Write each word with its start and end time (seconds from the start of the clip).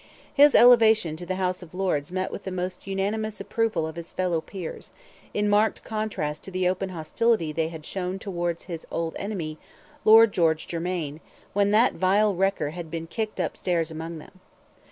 His 0.33 0.55
elevation 0.55 1.15
to 1.17 1.27
the 1.27 1.35
House 1.35 1.61
of 1.61 1.75
Lords 1.75 2.11
met 2.11 2.31
with 2.31 2.43
the 2.43 2.49
almost 2.49 2.87
unanimous 2.87 3.39
approval 3.39 3.85
of 3.85 3.97
his 3.97 4.11
fellow 4.11 4.41
peers, 4.41 4.89
in 5.31 5.47
marked 5.47 5.83
contrast 5.83 6.43
to 6.45 6.49
the 6.49 6.67
open 6.67 6.89
hostility 6.89 7.51
they 7.51 7.67
had 7.67 7.85
shown 7.85 8.17
towards 8.17 8.63
his 8.63 8.87
old 8.89 9.15
enemy, 9.19 9.59
Lord 10.03 10.31
George 10.31 10.65
Germain, 10.67 11.19
when 11.53 11.69
that 11.69 11.93
vile 11.93 12.33
wrecker 12.33 12.71
had 12.71 12.89
been 12.89 13.05
'kicked 13.05 13.39
upstairs' 13.39 13.91
among 13.91 14.17
them. 14.17 14.39